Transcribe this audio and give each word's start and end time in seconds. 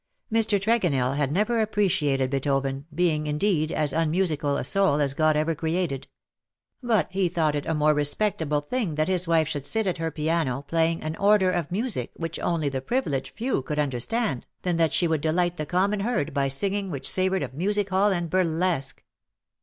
Mr. 0.33 0.59
Tregonell 0.59 1.15
had 1.15 1.31
never 1.31 1.61
appreciated 1.61 2.31
Beethoven, 2.31 2.87
being, 2.91 3.27
indeed, 3.27 3.71
as 3.71 3.93
unmusical 3.93 4.57
a 4.57 4.63
soul 4.63 4.99
as 4.99 5.13
God 5.13 5.35
ever 5.37 5.53
created; 5.53 6.07
but 6.81 7.07
he 7.11 7.29
thought 7.29 7.53
it 7.53 7.67
a 7.67 7.75
more 7.75 7.93
respectable 7.93 8.61
thing 8.61 8.95
that 8.95 9.07
his 9.07 9.27
wife 9.27 9.47
should 9.47 9.63
sit 9.67 9.85
at 9.85 9.99
her 9.99 10.09
piano 10.09 10.63
playing 10.63 11.03
an 11.03 11.15
order 11.17 11.51
of 11.51 11.71
music 11.71 12.09
which 12.15 12.39
only 12.39 12.67
the 12.67 12.81
privileged 12.81 13.37
few 13.37 13.61
could 13.61 13.77
understand. 13.77 14.47
127 14.63 14.63
than 14.63 14.77
that 14.77 14.91
she 14.91 15.05
should 15.05 15.21
delight 15.21 15.57
the 15.57 15.67
common 15.67 15.99
herd 15.99 16.33
by 16.33 16.47
singing 16.47 16.89
which 16.89 17.07
savoured 17.07 17.43
of 17.43 17.53
music 17.53 17.89
hall 17.91 18.09
and 18.11 18.31
burlesque. 18.31 19.03